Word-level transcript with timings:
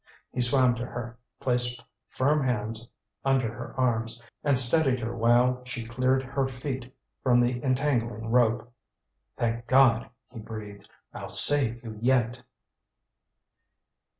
He 0.31 0.41
swam 0.41 0.73
to 0.77 0.85
her, 0.87 1.19
placed 1.39 1.83
firm 2.09 2.43
hands 2.43 2.89
under 3.23 3.53
her 3.53 3.79
arms, 3.79 4.19
and 4.43 4.57
steadied 4.57 4.99
her 4.99 5.15
while 5.15 5.63
she 5.63 5.85
cleared 5.85 6.23
her 6.23 6.47
feet 6.47 6.91
from 7.21 7.39
the 7.39 7.61
entangling 7.61 8.31
rope. 8.31 8.73
"Thank 9.37 9.67
God!" 9.67 10.09
he 10.31 10.39
breathed. 10.39 10.89
"I'll 11.13 11.29
save 11.29 11.83
you 11.83 11.99
yet!" 12.01 12.41